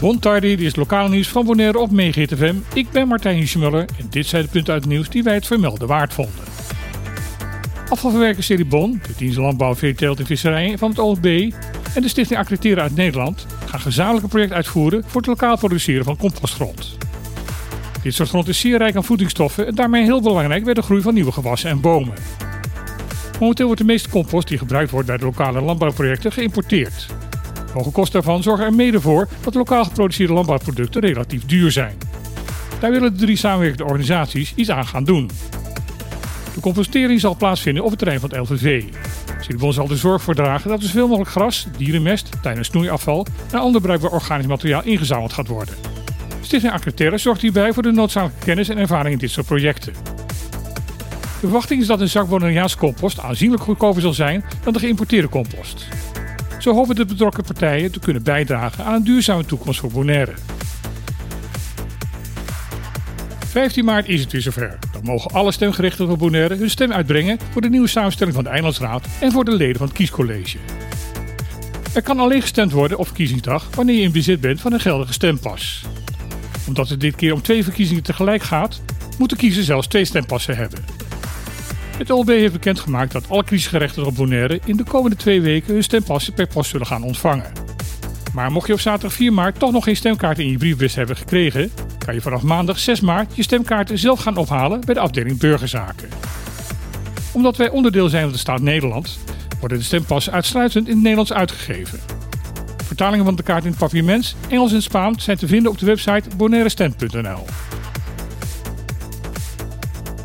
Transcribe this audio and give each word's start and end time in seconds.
Bontardi, 0.00 0.56
dit 0.56 0.66
is 0.66 0.76
lokaal 0.76 1.08
nieuws 1.08 1.28
van 1.28 1.44
Bonaire 1.44 1.78
op 1.78 1.90
FM. 1.90 2.54
Ik 2.74 2.90
ben 2.90 3.08
Martijn 3.08 3.48
Schmuller 3.48 3.84
en 3.98 4.06
dit 4.10 4.26
zijn 4.26 4.42
de 4.42 4.48
punten 4.48 4.72
uit 4.72 4.82
het 4.82 4.92
nieuws 4.92 5.08
die 5.08 5.22
wij 5.22 5.34
het 5.34 5.46
vermelden 5.46 5.88
waard 5.88 6.12
vonden. 6.12 6.44
Afvalverwerkersserie 7.88 8.64
Bon, 8.64 9.00
de 9.06 9.12
dienst 9.16 9.38
Landbouw, 9.38 9.74
Veeteelt 9.74 10.18
en 10.18 10.26
Visserij 10.26 10.78
van 10.78 10.90
het 10.90 10.98
OLB 10.98 11.24
en 11.94 12.02
de 12.02 12.08
Stichting 12.08 12.38
Accrediteren 12.38 12.82
uit 12.82 12.96
Nederland 12.96 13.46
gaan 13.66 13.80
gezamenlijk 13.80 14.24
een 14.24 14.30
project 14.30 14.52
uitvoeren 14.52 15.02
voor 15.06 15.20
het 15.20 15.26
lokaal 15.26 15.56
produceren 15.56 16.04
van 16.04 16.16
compostgrond. 16.16 16.96
Dit 18.02 18.14
soort 18.14 18.28
grond 18.28 18.48
is 18.48 18.60
zeer 18.60 18.78
rijk 18.78 18.96
aan 18.96 19.04
voedingsstoffen 19.04 19.66
en 19.66 19.74
daarmee 19.74 20.02
heel 20.02 20.22
belangrijk 20.22 20.64
bij 20.64 20.74
de 20.74 20.82
groei 20.82 21.02
van 21.02 21.14
nieuwe 21.14 21.32
gewassen 21.32 21.70
en 21.70 21.80
bomen. 21.80 22.14
Momenteel 23.40 23.66
wordt 23.66 23.80
de 23.80 23.86
meeste 23.86 24.08
compost 24.08 24.48
die 24.48 24.58
gebruikt 24.58 24.90
wordt 24.90 25.06
bij 25.06 25.16
de 25.16 25.24
lokale 25.24 25.60
landbouwprojecten 25.60 26.32
geïmporteerd. 26.32 27.15
Hoge 27.76 27.90
kosten 27.90 28.12
daarvan 28.12 28.42
zorgen 28.42 28.64
er 28.64 28.74
mede 28.74 29.00
voor 29.00 29.28
dat 29.40 29.54
lokaal 29.54 29.84
geproduceerde 29.84 30.32
landbouwproducten 30.32 31.00
relatief 31.00 31.46
duur 31.46 31.70
zijn. 31.70 31.96
Daar 32.80 32.90
willen 32.90 33.12
de 33.12 33.24
drie 33.24 33.36
samenwerkende 33.36 33.84
organisaties 33.84 34.52
iets 34.54 34.70
aan 34.70 34.86
gaan 34.86 35.04
doen. 35.04 35.30
De 36.54 36.60
compostering 36.60 37.20
zal 37.20 37.36
plaatsvinden 37.36 37.84
op 37.84 37.90
het 37.90 37.98
terrein 37.98 38.20
van 38.20 38.30
het 38.30 38.38
LVV. 38.38 38.84
Silibon 39.40 39.72
zal 39.72 39.90
er 39.90 39.96
zorg 39.96 40.22
voor 40.22 40.34
dragen 40.34 40.70
dat 40.70 40.78
er 40.78 40.86
zoveel 40.86 41.06
mogelijk 41.08 41.30
gras, 41.30 41.66
dierenmest, 41.76 42.30
tijdens 42.42 42.68
snoeiafval 42.68 43.26
en 43.52 43.58
ander 43.58 43.80
bruikbaar 43.80 44.10
organisch 44.10 44.46
materiaal 44.46 44.82
ingezameld 44.84 45.32
gaat 45.32 45.46
worden. 45.46 45.74
Stichting 46.40 46.72
Acreterre 46.72 47.18
zorgt 47.18 47.40
hierbij 47.42 47.72
voor 47.72 47.82
de 47.82 47.92
noodzakelijke 47.92 48.44
kennis 48.44 48.68
en 48.68 48.78
ervaring 48.78 49.12
in 49.12 49.18
dit 49.18 49.30
soort 49.30 49.46
projecten. 49.46 49.92
De 51.16 51.42
verwachting 51.42 51.80
is 51.80 51.86
dat 51.86 52.00
een 52.00 52.08
zak 52.08 52.28
Bonaireaanse 52.28 52.76
compost 52.76 53.20
aanzienlijk 53.20 53.62
goedkoper 53.62 54.02
zal 54.02 54.12
zijn 54.12 54.44
dan 54.64 54.72
de 54.72 54.78
geïmporteerde 54.78 55.28
compost. 55.28 55.86
Zo 56.66 56.74
hopen 56.74 56.94
de 56.94 57.04
betrokken 57.04 57.44
partijen 57.44 57.92
te 57.92 57.98
kunnen 57.98 58.22
bijdragen 58.22 58.84
aan 58.84 58.94
een 58.94 59.04
duurzame 59.04 59.44
toekomst 59.44 59.80
voor 59.80 59.90
Bonaire. 59.90 60.32
15 63.46 63.84
maart 63.84 64.08
is 64.08 64.20
het 64.20 64.32
weer 64.32 64.40
zover. 64.40 64.78
Dan 64.92 65.02
mogen 65.04 65.30
alle 65.30 65.52
stemgerechtigden 65.52 66.08
van 66.08 66.18
Bonaire 66.18 66.54
hun 66.54 66.70
stem 66.70 66.92
uitbrengen 66.92 67.38
voor 67.50 67.62
de 67.62 67.68
nieuwe 67.68 67.86
samenstelling 67.86 68.34
van 68.34 68.44
de 68.44 68.50
Eilandsraad 68.50 69.06
en 69.20 69.32
voor 69.32 69.44
de 69.44 69.54
leden 69.54 69.76
van 69.76 69.86
het 69.86 69.96
kiescollege. 69.96 70.58
Er 71.94 72.02
kan 72.02 72.20
alleen 72.20 72.42
gestemd 72.42 72.72
worden 72.72 72.98
op 72.98 73.06
verkiezingsdag 73.06 73.68
wanneer 73.74 73.96
je 73.96 74.02
in 74.02 74.12
bezit 74.12 74.40
bent 74.40 74.60
van 74.60 74.72
een 74.72 74.80
geldige 74.80 75.12
stempas. 75.12 75.84
Omdat 76.66 76.88
het 76.88 77.00
dit 77.00 77.16
keer 77.16 77.32
om 77.32 77.42
twee 77.42 77.64
verkiezingen 77.64 78.02
tegelijk 78.02 78.42
gaat, 78.42 78.80
moet 79.18 79.30
de 79.30 79.36
kiezer 79.36 79.62
zelfs 79.62 79.86
twee 79.86 80.04
stempassen 80.04 80.56
hebben. 80.56 80.95
Het 81.96 82.10
OLB 82.10 82.28
heeft 82.28 82.52
bekendgemaakt 82.52 83.12
dat 83.12 83.28
alle 83.28 83.44
kiesgerechtigden 83.44 84.06
op 84.06 84.14
Bonaire 84.14 84.60
in 84.64 84.76
de 84.76 84.84
komende 84.84 85.16
twee 85.16 85.40
weken 85.40 85.72
hun 85.72 85.82
stempassen 85.82 86.32
per 86.32 86.46
post 86.46 86.70
zullen 86.70 86.86
gaan 86.86 87.02
ontvangen. 87.02 87.52
Maar 88.34 88.52
mocht 88.52 88.66
je 88.66 88.72
op 88.72 88.80
zaterdag 88.80 89.12
4 89.12 89.32
maart 89.32 89.58
toch 89.58 89.72
nog 89.72 89.84
geen 89.84 89.96
stemkaart 89.96 90.38
in 90.38 90.50
je 90.50 90.58
briefbus 90.58 90.94
hebben 90.94 91.16
gekregen, 91.16 91.70
kan 91.98 92.14
je 92.14 92.20
vanaf 92.20 92.42
maandag 92.42 92.78
6 92.78 93.00
maart 93.00 93.36
je 93.36 93.42
stemkaarten 93.42 93.98
zelf 93.98 94.20
gaan 94.20 94.36
ophalen 94.36 94.80
bij 94.80 94.94
de 94.94 95.00
afdeling 95.00 95.38
Burgerzaken. 95.38 96.08
Omdat 97.32 97.56
wij 97.56 97.68
onderdeel 97.68 98.08
zijn 98.08 98.22
van 98.22 98.32
de 98.32 98.38
staat 98.38 98.60
Nederland, 98.60 99.18
worden 99.60 99.78
de 99.78 99.84
stempassen 99.84 100.32
uitsluitend 100.32 100.86
in 100.86 100.92
het 100.92 101.02
Nederlands 101.02 101.32
uitgegeven. 101.32 101.98
Vertalingen 102.84 103.24
van 103.24 103.36
de 103.36 103.42
kaart 103.42 103.64
in 103.64 103.70
het 103.70 103.78
papiermens, 103.78 104.36
Engels 104.48 104.72
en 104.72 104.82
Spaans 104.82 105.24
zijn 105.24 105.36
te 105.36 105.46
vinden 105.46 105.70
op 105.70 105.78
de 105.78 105.86
website 105.86 106.28
bonairestand.nl. 106.36 107.44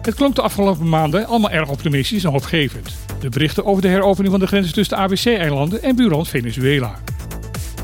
Het 0.02 0.16
klonk 0.16 0.36
de 0.36 0.42
afgelopen 0.42 0.90
maanden 0.90 1.26
allemaal 1.26 1.52
erg 1.52 1.70
optimistisch 1.70 2.24
en 2.24 2.32
hoopgevend. 2.32 2.96
De 3.20 3.30
berichten 3.30 3.66
over 3.66 3.82
de 3.82 3.88
heropening 3.88 4.32
van 4.32 4.40
de 4.40 4.48
grenzen 4.48 4.74
tussen 4.74 4.98
de 4.98 5.04
ABC-eilanden 5.04 5.84
en 5.84 5.96
buurland 5.96 6.28
Venezuela. 6.28 6.96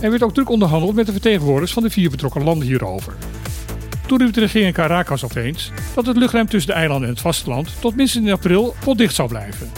Er 0.02 0.10
werd 0.10 0.24
ook 0.24 0.34
druk 0.34 0.50
onderhandeld 0.50 0.96
met 0.96 1.06
de 1.06 1.12
vertegenwoordigers 1.12 1.74
van 1.74 1.84
de 1.84 1.90
vier 1.90 2.10
betrokken 2.10 2.44
landen 2.44 2.68
hierover. 2.68 3.14
Toen 4.08 4.18
riep 4.18 4.34
de 4.34 4.40
regering 4.40 4.74
Caracas 4.74 5.24
opeens 5.24 5.72
dat 5.96 6.06
het 6.06 6.18
luchtruim 6.18 6.48
tussen 6.48 6.72
de 6.72 6.78
eilanden 6.78 7.08
en 7.08 7.14
het 7.14 7.24
vasteland 7.24 7.70
tot 7.80 7.96
minstens 7.96 8.26
in 8.26 8.32
april 8.32 8.76
vol 8.80 8.96
dicht 8.96 9.16
zou 9.16 9.30
blijven. 9.30 9.72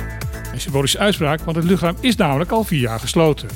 Een 0.54 0.62
symbolische 0.62 1.00
uitspraak, 1.00 1.42
want 1.42 1.58
het 1.58 1.66
luchtruim 1.66 1.96
is 2.00 2.16
namelijk 2.16 2.52
al 2.52 2.64
vier 2.64 2.80
jaar 2.80 3.00
gesloten. 3.00 3.50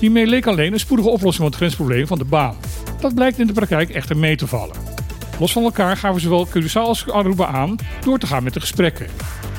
Hiermee 0.00 0.26
leek 0.26 0.46
alleen 0.46 0.72
een 0.72 0.80
spoedige 0.80 1.08
oplossing 1.08 1.36
van 1.36 1.46
het 1.46 1.56
grensprobleem 1.56 2.06
van 2.06 2.18
de 2.18 2.24
baan. 2.24 2.56
Dat 3.00 3.14
blijkt 3.14 3.38
in 3.38 3.46
de 3.46 3.52
praktijk 3.52 3.90
echter 3.90 4.16
mee 4.16 4.36
te 4.36 4.46
vallen. 4.46 4.87
Los 5.38 5.52
van 5.52 5.62
elkaar 5.62 5.96
gaven 5.96 6.20
zowel 6.20 6.48
Curaçao 6.48 6.86
als 6.86 7.10
Aruba 7.10 7.46
aan 7.46 7.76
door 8.00 8.18
te 8.18 8.26
gaan 8.26 8.42
met 8.42 8.54
de 8.54 8.60
gesprekken. 8.60 9.06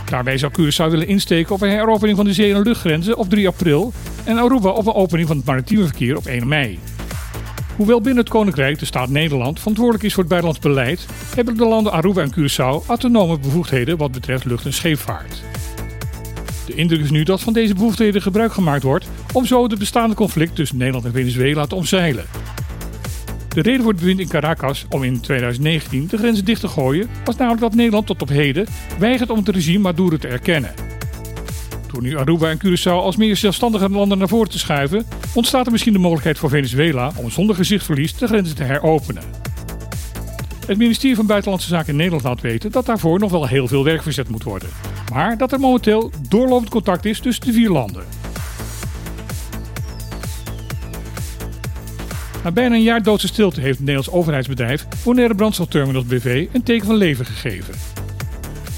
Daarbij 0.09 0.38
zou 0.38 0.51
Curaçao 0.51 0.91
willen 0.91 1.07
insteken 1.07 1.56
op 1.56 1.62
een 1.62 1.69
heropening 1.69 2.17
van 2.17 2.25
de 2.25 2.34
zee- 2.34 2.53
en 2.53 2.62
luchtgrenzen 2.62 3.17
op 3.17 3.29
3 3.29 3.47
april 3.47 3.94
en 4.23 4.38
Aruba 4.38 4.69
op 4.69 4.85
een 4.85 4.94
opening 4.94 5.28
van 5.28 5.38
het 5.38 5.45
maritieme 5.45 5.84
verkeer 5.84 6.18
op 6.18 6.25
1 6.25 6.47
mei. 6.47 6.79
Hoewel 7.75 8.01
binnen 8.01 8.23
het 8.23 8.31
Koninkrijk 8.31 8.79
de 8.79 8.85
staat 8.85 9.09
Nederland 9.09 9.59
verantwoordelijk 9.59 10.03
is 10.03 10.13
voor 10.13 10.23
het 10.23 10.31
buitenlands 10.31 10.68
beleid, 10.68 11.06
hebben 11.35 11.57
de 11.57 11.66
landen 11.66 11.91
Aruba 11.91 12.22
en 12.22 12.34
Curaçao 12.34 12.88
autonome 12.88 13.39
bevoegdheden 13.39 13.97
wat 13.97 14.12
betreft 14.12 14.45
lucht- 14.45 14.66
en 14.66 14.73
scheepvaart. 14.73 15.41
De 16.66 16.75
indruk 16.75 17.00
is 17.00 17.12
nu 17.12 17.23
dat 17.23 17.41
van 17.41 17.53
deze 17.53 17.73
bevoegdheden 17.73 18.22
gebruik 18.22 18.53
gemaakt 18.53 18.84
wordt 18.84 19.09
om 19.34 19.45
zo 19.45 19.63
het 19.63 19.79
bestaande 19.79 20.16
conflict 20.16 20.56
tussen 20.56 20.78
Nederland 20.78 21.06
en 21.06 21.12
Venezuela 21.12 21.66
te 21.66 21.75
omzeilen. 21.75 22.25
De 23.59 23.66
reden 23.66 23.81
voor 23.84 23.92
het 23.92 24.00
bewind 24.00 24.20
in 24.20 24.28
Caracas 24.28 24.86
om 24.90 25.03
in 25.03 25.20
2019 25.20 26.08
de 26.08 26.18
grenzen 26.18 26.46
dicht 26.46 26.62
te 26.62 26.68
gooien 26.68 27.09
was 27.24 27.36
namelijk 27.36 27.62
dat 27.62 27.75
Nederland 27.75 28.06
tot 28.06 28.22
op 28.22 28.30
heden 28.30 28.68
weigert 29.00 29.30
om 29.30 29.38
het 29.38 29.50
regime 29.50 29.80
Maduro 29.80 30.18
te 30.18 30.28
erkennen. 30.28 30.74
Door 31.92 32.02
nu 32.02 32.18
Aruba 32.18 32.50
en 32.50 32.58
Curaçao 32.58 32.84
als 32.84 33.16
meer 33.16 33.36
zelfstandige 33.36 33.90
landen 33.90 34.18
naar 34.18 34.28
voren 34.28 34.50
te 34.50 34.59
schuiven, 34.59 35.06
ontstaat 35.34 35.66
er 35.66 35.72
misschien 35.72 35.94
de 35.94 36.00
mogelijkheid 36.00 36.38
voor 36.38 36.50
Venezuela 36.50 37.12
om 37.16 37.31
zonder 37.31 37.56
gezichtsverlies 37.56 38.16
de 38.16 38.28
grenzen 38.28 38.56
te 38.56 38.64
heropenen. 38.64 39.24
Het 40.66 40.78
ministerie 40.78 41.16
van 41.16 41.25
Buitenlandse 41.25 41.68
Zaken 41.68 41.90
in 41.90 41.96
Nederland 41.96 42.24
laat 42.24 42.42
weten 42.42 42.72
dat 42.72 42.86
daarvoor 42.86 43.19
nog 43.19 43.31
wel 43.31 43.48
heel 43.48 43.68
veel 43.68 43.84
werk 43.84 44.03
verzet 44.03 44.30
moet 44.30 44.44
worden. 44.44 44.69
Maar 45.14 45.38
dat 45.38 45.52
er 45.52 45.59
momenteel 45.59 46.12
doorlopend 46.30 46.69
contact 46.69 47.06
is 47.06 47.19
tussen 47.19 47.46
de 47.46 47.53
vier 47.53 47.69
landen. 47.69 48.03
Na 52.44 52.51
bijna 52.51 52.75
een 52.75 52.83
jaar 52.83 53.03
doodse 53.03 53.27
stilte 53.27 53.59
heeft 53.59 53.77
het 53.77 53.88
Nederlands 53.88 54.11
overheidsbedrijf 54.11 54.88
Bonaire 55.03 55.35
Brandstofterminals 55.35 56.05
BV 56.05 56.47
een 56.53 56.63
teken 56.63 56.85
van 56.85 56.95
leven 56.95 57.25
gegeven. 57.25 57.73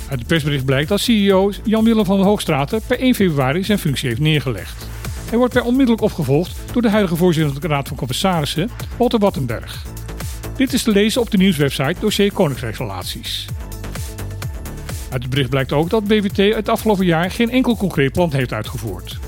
Uit 0.10 0.20
het 0.20 0.28
persbericht 0.28 0.66
blijkt 0.66 0.90
dat 0.90 1.00
CEO 1.00 1.52
Jan-Willem 1.64 2.06
van 2.06 2.22
Hoogstraten 2.22 2.82
per 2.88 3.00
1 3.00 3.16
februari 3.16 3.64
zijn 3.64 3.80
functie 3.80 4.08
heeft 4.08 4.22
neergelegd. 4.22 4.88
Hij 5.30 5.38
wordt 5.38 5.54
per 5.54 5.64
onmiddellijk 5.64 6.04
opgevolgd 6.04 6.56
door 6.74 6.82
de 6.82 6.90
huidige 6.90 7.16
voorzitter 7.16 7.52
van 7.54 7.62
de 7.62 7.68
Raad 7.68 7.88
van 7.88 7.98
Commissarissen, 7.98 8.70
Walter 8.98 9.20
Wattenberg. 9.20 9.86
Dit 10.56 10.74
is 10.74 10.84
te 10.84 10.92
lezen 10.92 11.22
op 11.22 11.32
de 11.32 11.38
nieuwswebsite 11.38 11.96
Dossier 12.00 12.32
Koninkrijksrelaties. 12.34 13.46
Uit 15.10 15.22
het 15.22 15.30
bericht 15.30 15.50
blijkt 15.50 15.72
ook 15.72 15.90
dat 15.90 16.04
BBT 16.04 16.56
het 16.56 16.70
afgelopen 16.70 17.06
jaar 17.06 17.32
geen 17.32 17.50
enkel 17.50 17.78
concreet 17.78 18.12
plan 18.12 18.34
heeft 18.34 18.54
uitgevoerd. 18.54 19.20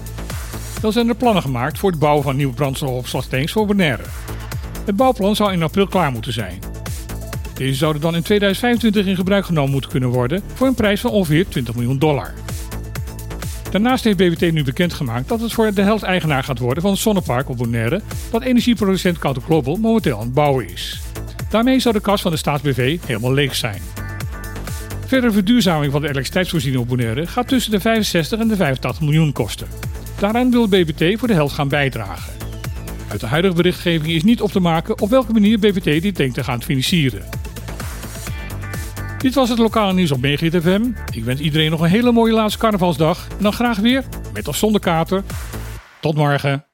Wel 0.83 0.91
zijn 0.91 1.09
er 1.09 1.15
plannen 1.15 1.41
gemaakt 1.41 1.79
voor 1.79 1.89
het 1.89 1.99
bouwen 1.99 2.23
van 2.23 2.35
nieuwe 2.35 2.53
brandstofopslagtanks 2.53 3.51
voor 3.51 3.65
Bonaire. 3.65 4.03
Het 4.85 4.95
bouwplan 4.95 5.35
zou 5.35 5.51
in 5.51 5.63
april 5.63 5.87
klaar 5.87 6.11
moeten 6.11 6.33
zijn. 6.33 6.59
Deze 7.53 7.73
zouden 7.73 8.01
dan 8.01 8.15
in 8.15 8.21
2025 8.21 9.05
in 9.05 9.15
gebruik 9.15 9.45
genomen 9.45 9.71
moeten 9.71 9.89
kunnen 9.89 10.09
worden 10.09 10.43
voor 10.53 10.67
een 10.67 10.73
prijs 10.73 11.01
van 11.01 11.11
ongeveer 11.11 11.47
20 11.47 11.75
miljoen 11.75 11.99
dollar. 11.99 12.33
Daarnaast 13.71 14.03
heeft 14.03 14.17
BBT 14.17 14.51
nu 14.51 14.63
bekendgemaakt 14.63 15.27
dat 15.27 15.41
het 15.41 15.53
voor 15.53 15.73
de 15.73 15.81
helft 15.81 16.03
eigenaar 16.03 16.43
gaat 16.43 16.59
worden 16.59 16.81
van 16.83 16.91
het 16.91 16.99
zonnepark 16.99 17.49
op 17.49 17.57
Bonaire 17.57 18.01
dat 18.31 18.41
energieproducent 18.41 19.19
Counter 19.19 19.43
Global 19.43 19.75
momenteel 19.75 20.17
aan 20.17 20.23
het 20.23 20.33
bouwen 20.33 20.69
is. 20.69 21.01
Daarmee 21.49 21.79
zou 21.79 21.93
de 21.93 22.01
kas 22.01 22.21
van 22.21 22.31
de 22.31 22.37
staatsBV 22.37 22.99
helemaal 23.05 23.33
leeg 23.33 23.55
zijn. 23.55 23.81
Verdere 25.05 25.31
verduurzaming 25.31 25.91
van 25.91 26.01
de 26.01 26.07
elektriciteitsvoorziening 26.07 26.81
op 26.81 26.87
Bonaire 26.89 27.27
gaat 27.27 27.47
tussen 27.47 27.71
de 27.71 27.79
65 27.79 28.39
en 28.39 28.47
de 28.47 28.55
85 28.55 29.01
miljoen 29.03 29.31
kosten. 29.31 29.67
Daaraan 30.23 30.51
wil 30.51 30.67
BBT 30.67 31.19
voor 31.19 31.27
de 31.27 31.33
helft 31.33 31.55
gaan 31.55 31.67
bijdragen. 31.67 32.33
Uit 33.09 33.19
de 33.19 33.27
huidige 33.27 33.55
berichtgeving 33.55 34.13
is 34.13 34.23
niet 34.23 34.41
op 34.41 34.51
te 34.51 34.59
maken 34.59 35.01
op 35.01 35.09
welke 35.09 35.33
manier 35.33 35.59
BBT 35.59 35.83
dit 35.83 36.15
denkt 36.15 36.33
te 36.33 36.43
gaan 36.43 36.61
financieren. 36.61 37.25
Dit 39.17 39.33
was 39.33 39.49
het 39.49 39.57
lokale 39.57 39.93
nieuws 39.93 40.11
op 40.11 40.21
Megahit. 40.21 40.53
Ik 41.13 41.23
wens 41.23 41.39
iedereen 41.39 41.71
nog 41.71 41.81
een 41.81 41.89
hele 41.89 42.11
mooie 42.11 42.33
laatste 42.33 42.59
carnavalsdag. 42.59 43.27
En 43.37 43.43
dan 43.43 43.53
graag 43.53 43.77
weer, 43.77 44.03
met 44.33 44.47
of 44.47 44.55
zonder 44.55 44.81
kater. 44.81 45.23
Tot 46.01 46.15
morgen. 46.15 46.72